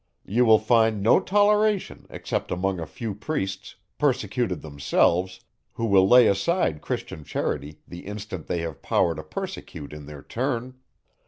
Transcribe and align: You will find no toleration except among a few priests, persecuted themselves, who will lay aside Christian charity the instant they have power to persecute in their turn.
You 0.25 0.45
will 0.45 0.57
find 0.57 1.03
no 1.03 1.19
toleration 1.19 2.07
except 2.09 2.49
among 2.49 2.79
a 2.79 2.87
few 2.87 3.13
priests, 3.13 3.75
persecuted 3.99 4.63
themselves, 4.63 5.41
who 5.73 5.85
will 5.85 6.07
lay 6.09 6.25
aside 6.25 6.81
Christian 6.81 7.23
charity 7.23 7.81
the 7.87 8.07
instant 8.07 8.47
they 8.47 8.61
have 8.61 8.81
power 8.81 9.13
to 9.13 9.21
persecute 9.21 9.93
in 9.93 10.07
their 10.07 10.23
turn. 10.23 10.79